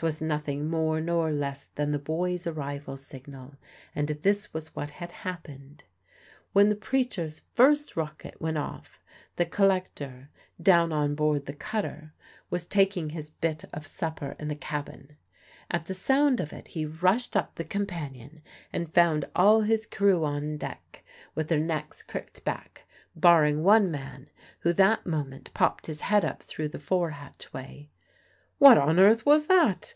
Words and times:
'Twas 0.00 0.20
nothing 0.20 0.70
more 0.70 1.00
nor 1.00 1.32
less 1.32 1.64
than 1.74 1.90
the 1.90 1.98
boys' 1.98 2.46
arrival 2.46 2.96
signal, 2.96 3.56
and 3.96 4.06
this 4.06 4.54
was 4.54 4.76
what 4.76 4.90
had 4.90 5.10
happened. 5.10 5.82
When 6.52 6.68
the 6.68 6.76
preacher's 6.76 7.42
first 7.56 7.96
rocket 7.96 8.40
went 8.40 8.58
off, 8.58 9.00
the 9.34 9.44
collector, 9.44 10.30
down 10.62 10.92
on 10.92 11.16
board 11.16 11.46
the 11.46 11.52
cutter, 11.52 12.14
was 12.48 12.64
taking 12.64 13.10
his 13.10 13.30
bit 13.30 13.64
of 13.74 13.88
supper 13.88 14.36
in 14.38 14.46
the 14.46 14.54
cabin. 14.54 15.16
At 15.68 15.86
the 15.86 15.94
sound 15.94 16.38
of 16.38 16.52
it 16.52 16.68
he 16.68 16.86
rushed 16.86 17.36
up 17.36 17.56
the 17.56 17.64
companion, 17.64 18.40
and 18.72 18.94
found 18.94 19.24
all 19.34 19.62
his 19.62 19.84
crew 19.84 20.24
on 20.24 20.58
deck 20.58 21.02
with 21.34 21.48
their 21.48 21.58
necks 21.58 22.04
cricked 22.04 22.44
back, 22.44 22.86
barring 23.16 23.64
one 23.64 23.90
man, 23.90 24.30
who 24.60 24.72
that 24.74 25.06
moment 25.06 25.52
popped 25.54 25.86
his 25.86 26.02
head 26.02 26.24
up 26.24 26.40
through 26.40 26.68
the 26.68 26.78
fore 26.78 27.10
hatchway. 27.10 27.88
"What 28.60 28.76
on 28.76 28.98
earth 28.98 29.24
was 29.24 29.46
that?" 29.46 29.94